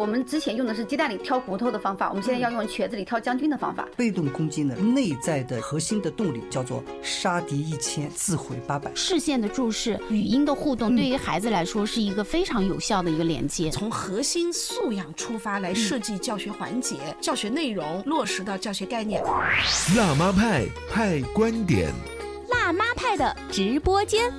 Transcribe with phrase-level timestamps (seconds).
[0.00, 3.86] 我们之前用的是鸡蛋里挑骨头的方法，我们现在要用瘸子里挑将军的方法。
[3.98, 8.90] 被动攻击呢，内在的核心的动力叫做杀敌一千，自毁八百。
[8.94, 13.70] 视线的注视、语音的互动，对于孩子来说是一个非常有效的一个连接。
[13.70, 19.22] 从核心素养出发来设计教学环节、教学内容，落实到教学概念。
[19.94, 21.92] 辣妈派派观点，
[22.48, 24.32] 辣妈派的直播间。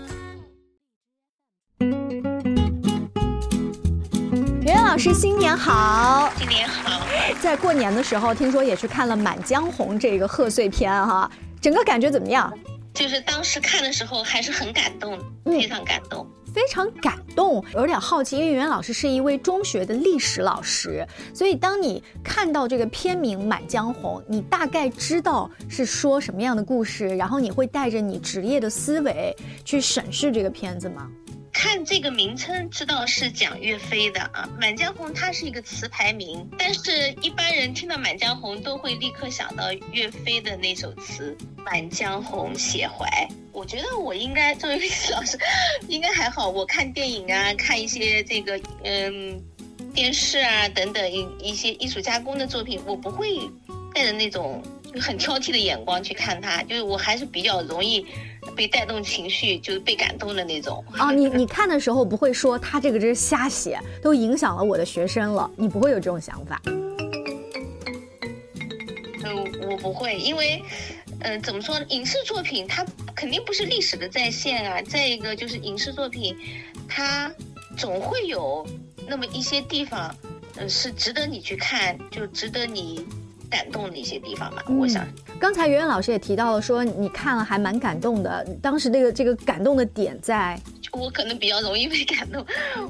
[4.92, 6.30] 老师，新年好！
[6.38, 7.02] 新年好！
[7.42, 12.54] 在过年的时候，听说也去看了《满江红》这个贺岁片哈，整个感觉怎么样？
[12.94, 17.64] 就是当时看的时候还是很感动，非常感动，非常感动。
[17.74, 31.08] 有点好奇，因为圆圆老师是一位中学的历史老师，所以当你看到这个片名《满江红》，你大概知道是说什么样的故事，然后你会带着你职业的思维去审视这个片子吗？
[31.62, 43.06] 看这个名称，知道是讲岳飞的啊，《满江红》它是一个词牌名，但是一般人听到《满江红》都会立刻想到岳飞的那首词《满江红·写怀》。
[43.52, 45.38] 我觉得我应该作为历史老师，
[45.88, 46.50] 应该还好。
[46.50, 49.40] 我看电影啊，看一些这个嗯
[49.94, 53.38] 电视啊等等一一些艺术加工的作品，我不会
[53.94, 54.64] 带着那种
[55.00, 58.06] 很挑剔的眼光去看他，就是我还是比较容易。
[58.56, 61.12] 被带动情绪，就是被感动的那种啊！
[61.12, 66.60] 你你看的时候不会说他这个真是瞎写，都影响了我的学生了，你不会有这种想法？
[66.66, 66.98] 嗯，
[69.70, 70.60] 我不会，因为，
[71.20, 71.86] 嗯，怎么说呢？
[71.90, 72.84] 影视作品它
[73.16, 74.82] 肯定不是历史的再现啊。
[74.82, 76.36] 再一个就是影视作品，
[76.90, 77.32] 它
[77.78, 78.66] 总会有
[79.08, 80.16] 那么一些地方，
[80.56, 83.06] 嗯，是值得你去看，就值得你。
[83.52, 85.06] 感动的一些地方吧，我想。
[85.40, 88.44] 刚才圆圆老师也提到了，说你看了还蛮感动的。
[88.62, 90.60] 当时这个这个感动的点在，
[90.94, 92.44] 我可能比较容易被感动。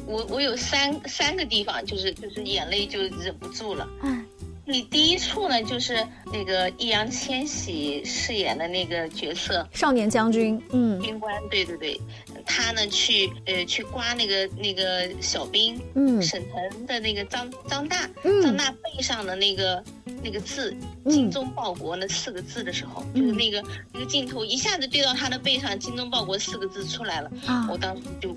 [0.05, 3.85] 我我有三三个地方，就是就是眼泪就忍不住了。
[4.03, 4.23] 嗯。
[4.63, 11.99] 你第一处呢，就是那个易烊千玺饰演的那个角色少年将军，嗯，军官，对对对，
[12.45, 19.83] 他呢去呃去刮那个那个小兵，嗯，沈腾的那个张张大，嗯张大背上的那个
[20.23, 20.75] 那个字
[21.09, 27.31] “精忠报国”那四个字的时候，就是那个那个镜头一下子对到他的背上“精忠报国”四个字出来了，
[27.69, 28.35] 我当时就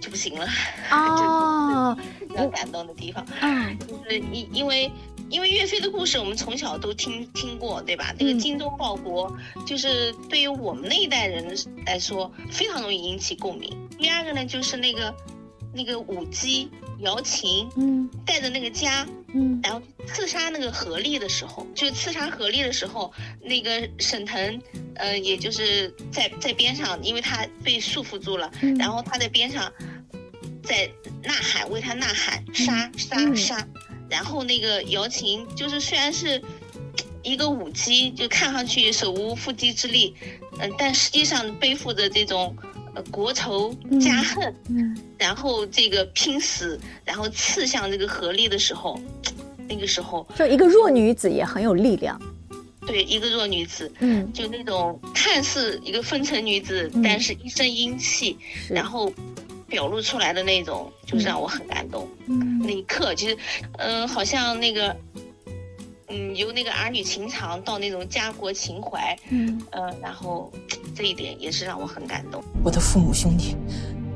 [0.00, 0.46] 就不行了，
[0.90, 1.96] 哦，
[2.28, 4.90] 比较感动的地方，嗯， 就是因因为。
[5.28, 8.12] 因为岳飞的故事我们从小都听听过，对吧？
[8.18, 9.32] 那个精忠报国，
[9.64, 11.56] 就是对于我们那一代人
[11.86, 13.70] 来说非常容易引起共鸣。
[13.96, 15.14] 第二个呢，就是那个
[15.72, 16.68] 那个舞姬
[16.98, 19.80] 瑶琴，嗯，带着那个家，嗯，然后
[20.12, 24.60] 刺杀那个何力的时候，就刺杀何力的时候，那个沈腾，
[24.96, 29.72] 呃，也就是在在边上，因为他被束缚住了，然后他在边上
[30.64, 30.90] 在
[31.22, 33.68] 呐喊，为他呐喊，杀杀杀。
[34.08, 36.42] 然后那个姚琴就是虽然是
[37.22, 40.14] 一个舞姬，就看上去手无缚鸡之力，
[40.58, 42.56] 嗯，但实际上背负着这种
[42.94, 49.00] 呃国仇家恨，嗯，然后这个拼死，然后刺向这个何力的时候，
[49.70, 52.20] 那个时候就一个弱女子也很有力量，
[52.86, 58.36] 对，一个弱女子，嗯，就那种看似一个风尘女子，但是一身英气，
[58.68, 59.10] 然后。
[59.70, 62.04] 表露出来的那种，就是让我很感动。
[62.26, 63.38] 嗯，那一刻，其实，
[63.78, 64.96] 嗯，好像那个，
[66.08, 70.52] 嗯，由那个儿女情长到那种家国情怀，嗯，呃，然后
[70.92, 72.42] 这一点也是让我很感动。
[72.64, 73.54] 我的父母兄弟，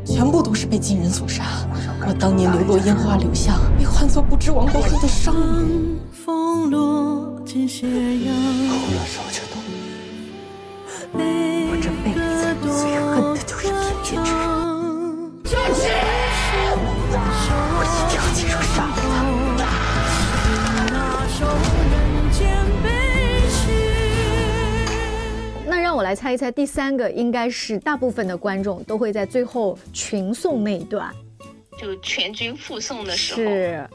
[0.04, 1.44] 全部都是被金人所杀。
[2.06, 5.98] 我当年流落烟花柳巷，被唤作不知亡国恨的商女。
[6.12, 9.43] 风落尽斜阳，哭了手就
[26.34, 31.14] 一猜，第三个应该是大部分的观众都会在最后群送那一段，
[31.78, 33.40] 就全军覆送的时候。
[33.40, 33.88] 是。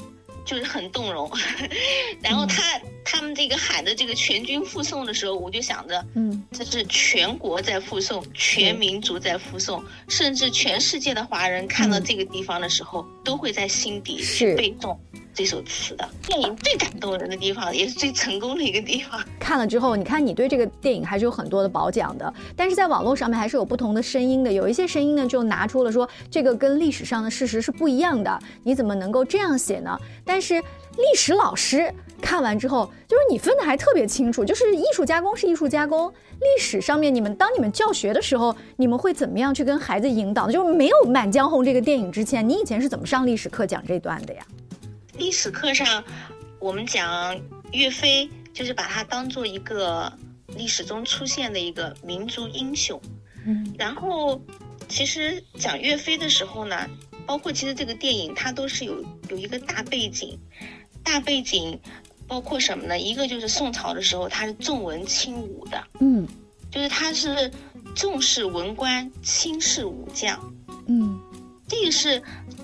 [0.46, 1.30] 就是很动容，
[2.24, 2.64] 然后他
[3.06, 14.98] 他们这个喊的这个全军覆送的时候，我就想着，嗯，这是全国在附送，全民族在附送，甚至全世界的华人看到这个地方的时候，都会在心底去背诵。
[15.40, 19.18] 这首词的电影最感动人的地方，也是最成功的一个地方。
[19.40, 24.52] 看了之后，你看你对这个电影还是有很多的褒奖的，但是在网络上面还是有不同的声音的。
[24.52, 29.98] 有一些声音呢，就拿出了说这个跟历史上的事实是不一样的，你怎么能够这样写呢？
[30.26, 31.90] 但是历史老师
[32.22, 36.10] 看完之后，就是你分的还特别清楚，就是艺术加工是艺术加工，
[36.42, 40.52] 历史上面你们当你们教学的时候，你们会怎么样去跟孩子引导？
[40.52, 44.42] 就是没有《满江红》这个电影之前，你以前是怎么上历史课讲这段的呀？
[45.20, 46.02] 历史课上，
[46.60, 47.38] 我们讲
[47.74, 50.12] 岳飞，就是把他当做一个
[50.56, 53.00] 历史中出现的一个民族英雄。
[53.46, 54.42] 嗯，然后
[54.88, 56.90] 其实讲岳飞的时候呢，
[57.26, 60.40] 包括其实这个电影它都是有有一个大背景，
[61.04, 61.78] 大背景
[62.26, 62.98] 包括什么呢？
[62.98, 66.26] 一个就是宋朝的时候，他是重文轻武的，嗯，
[66.72, 67.52] 就是他是
[67.94, 70.54] 重视文官，轻视武将，
[70.88, 71.20] 嗯。
[71.72, 72.20] 这个是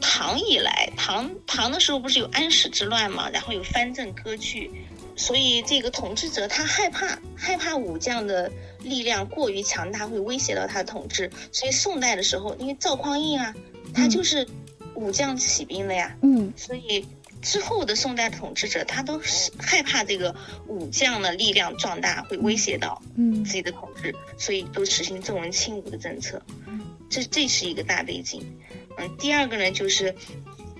[0.07, 4.69] 唐以来，唐唐的时候不是有安史之乱嘛，然后有藩镇割据，
[5.15, 8.51] 所以这个统治者他害怕害怕武将的
[8.83, 11.31] 力量过于强大，会威胁到他的统治。
[11.51, 13.53] 所以宋代的时候，因为赵匡胤啊，
[13.95, 14.47] 他就是
[14.93, 17.03] 武将起兵的呀，嗯，所以
[17.41, 20.33] 之后的宋代统治者他都是害怕这个
[20.67, 26.41] 武将的力量壮大会威胁到嗯自己的统治，所以都实行重文轻武的政策。
[27.09, 28.41] 这这是一个大背景。
[28.97, 30.15] 嗯，第二个呢，就是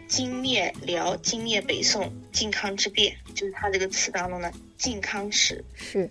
[0.08, 6.10] 金灭辽、金灭北宋、靖康之变，就是他这个词当中的靖康耻是，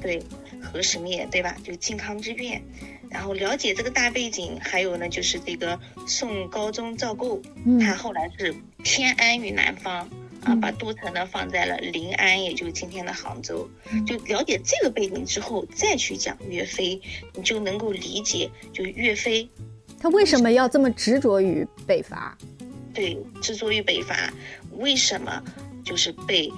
[0.00, 0.22] 对，
[0.60, 1.56] 何时灭，对吧？
[1.62, 2.62] 就是靖康之变。
[3.10, 7.42] 然后了解这个大背景，还有呢，就是这个宋高宗赵构，
[7.80, 8.54] 他后来是
[8.84, 10.08] 偏安于南方
[10.42, 13.68] 啊，把都城呢放在了临安，也就是今天的杭州。
[14.06, 17.00] 就了解这个背景之后，再去讲岳飞，
[17.34, 19.48] 你就能够理解，就岳飞。
[20.00, 22.36] 他为什么要这么执着于北伐？
[22.94, 24.32] 对，执着于北伐，
[24.78, 25.42] 为什么
[25.84, 26.50] 就是被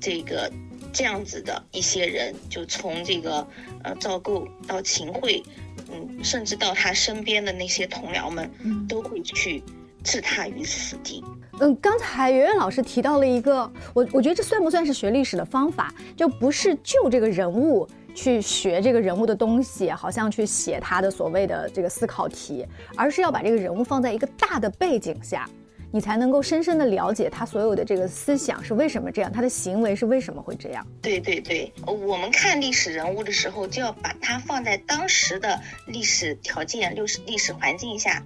[0.00, 0.50] 这个
[0.92, 3.46] 这样子的一些人，就从这个
[3.84, 5.42] 呃赵构到秦桧，
[5.90, 8.50] 嗯，甚至到他身边的那些同僚们，
[8.88, 9.62] 都会去
[10.02, 11.24] 置他于死地。
[11.60, 15.94] 嗯，刚才圆圆老师提到了一个，我我觉得这算不算是学历史的方法？
[16.16, 17.88] 就不是就这个人物。
[18.14, 22.66] 去学这个人物的东西，好像去写他的所谓的这个思考题，
[22.96, 25.48] 而是要把这个人物放在一个大的背景下，
[25.90, 30.86] 你才能够深深的了解他所有的这个思想是为什么这样，他的行为是为什么会这样。
[31.02, 38.24] 对对对，我们看历史人物的时候，就要把它放在当时的历史条件、历史历史环境下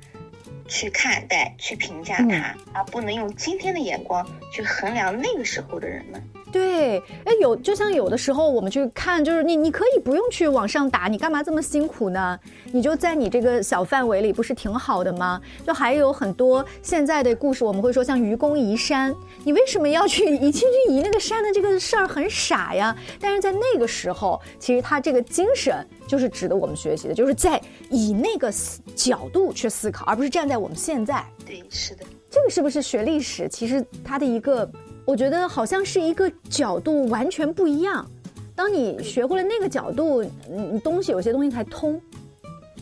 [0.66, 6.22] 去看待、去评价他，而不能用今天的眼光去衡量那个时候的人们。
[6.50, 12.38] 对，哎，有就像有的时候我们去看，就是你你可以不用去往上打，你干嘛这么辛苦呢？
[12.72, 15.40] 你就在你这个小范围里，不是挺好的吗？
[15.66, 19.14] 就还有很多现在的故事，我们会说像愚公移山，
[19.44, 20.50] 你为什么要去移？
[20.50, 22.96] 其实移那个山的这个事儿很傻呀。
[23.20, 27.60] 但是在那个时候，其实他这个精神就是值得我们学习的，就是在
[27.90, 28.50] 以那个
[28.94, 31.22] 角度去思考，而不是站在我们现在。
[31.44, 33.46] 对，是的，这个是不是学历史？
[33.48, 34.66] 其实它的一个。
[35.08, 38.06] 我觉得好像是一个角度完全不一样。
[38.54, 41.98] 当你学会了那个角度，嗯，东西有些东西才通。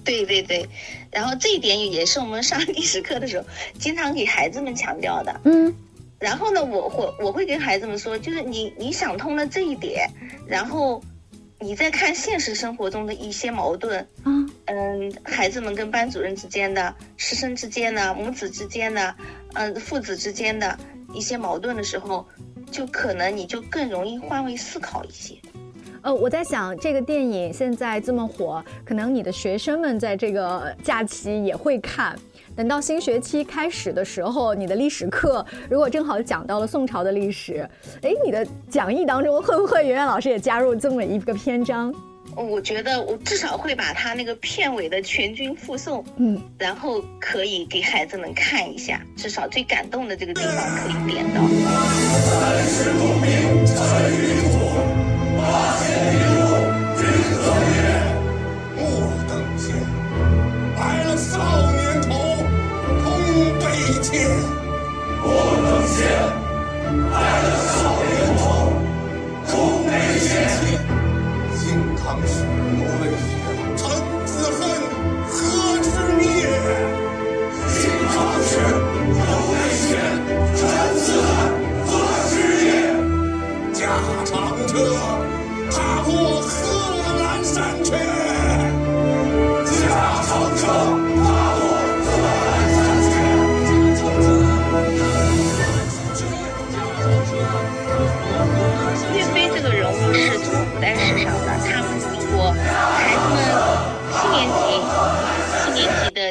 [0.02, 0.68] 对对对，
[1.12, 3.46] 然后这一点也是我们上历史课的时候
[3.78, 5.40] 经常给孩子们强调的。
[5.44, 5.72] 嗯。
[6.18, 10.10] 然后呢，我会我会跟孩子们说，就是你你想通了这一点，
[10.48, 11.00] 然后
[11.60, 14.04] 你再看现实生活中的一些矛盾。
[14.24, 14.50] 嗯。
[14.64, 19.14] 嗯，孩子们跟班主任之间的、师生之间的、母子之间的、
[19.52, 20.76] 嗯，父子之间的。
[21.16, 22.26] 一些矛盾的时候，
[22.70, 25.34] 就可能你就更容易换位思考一些。
[26.02, 32.14] 呃，我在想，这个电影现在这么火，可能你的学生们在这个假期也会看。
[32.54, 37.68] 等到新学期开始的时候，你的历史课如果正好讲到了宋朝的历史，
[38.02, 41.92] 哎，你的讲义当中会不会圆圆老师也加入这么一个篇章？
[42.34, 51.42] 我觉得我至少会把他那个片尾的全军覆送，嗯，然后可以给孩子们看一下，至少最感动的这个地方可以点到。
[57.76, 58.15] 三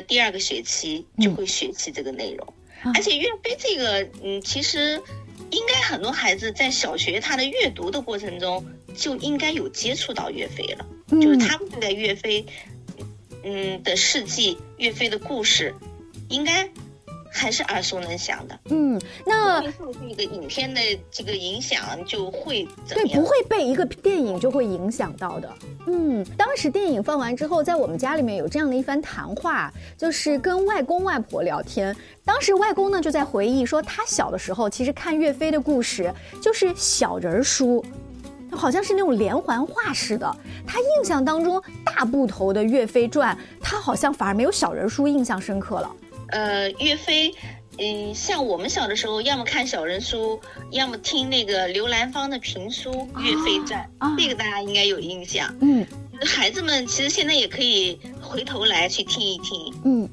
[0.01, 2.53] 第二个学期就会学习这个内容，
[2.93, 5.01] 而且岳飞这个，嗯，其实
[5.51, 12.45] 应该很多孩子在小学他的阅读的过程中就应该有接触到岳飞了，就是他们在岳飞，
[13.43, 15.73] 嗯的事迹、岳飞的故事，
[16.29, 16.69] 应该
[17.35, 18.59] 还是耳熟能详的。
[18.69, 25.53] 嗯，那受这个影片的这个影响就会怎对，不会被一个电影就会影响到的。
[25.87, 31.93] 嗯，当时电影放完之后，在我们家里面有这样的一番谈话，就是跟外公外婆聊天。
[32.23, 36.11] 当时外公呢就在回忆说，他小的时候其实看岳飞的故事
[36.41, 37.83] 就是小人书。
[38.51, 40.33] 好像是那种连环画似的。
[40.65, 45.91] 他印象当中大部头的《岳飞传》，他好像反而没有小人书印象深刻了。
[46.35, 47.33] 呃，岳飞，
[47.77, 50.37] 嗯，像我们小的时候，要么看小人书，
[50.71, 53.89] 要么听那个刘兰芳的评书《岳飞传》，
[54.21, 55.55] 这个大家应该有印象。
[55.61, 55.87] 嗯，
[56.25, 59.73] 孩子们其实现在也可以回头来去听一听。
[59.85, 60.09] 嗯，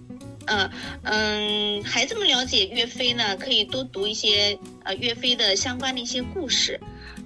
[0.47, 0.71] 嗯
[1.03, 6.79] 嗯，孩子们了解岳飞呢，可以多读一些呃岳飞的相关的一些故事。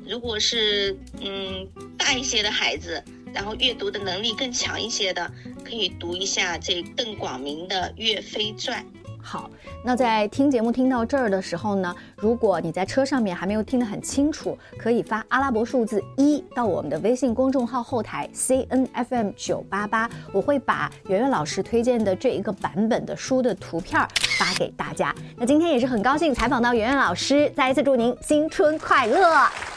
[0.08, 3.04] 如果是嗯大一些的孩子，
[3.36, 5.30] 然后阅读的能力更强一些的，
[5.62, 8.80] 可以读一下这邓广明的《岳飞传》。
[9.22, 9.50] 好，
[9.84, 24.00] 那在听节目听到这儿的时候呢，如果你在车上面还没有听得很清楚，可以发阿拉伯数字一到我们的微信公众号后台 C N F M 九八八，我会把圆圆老师推荐的这一个版本的书的图片
[24.38, 25.14] 发给大家。
[25.36, 29.75] 那今天也是很高兴采访到圆圆老师，再一次祝您新春快乐。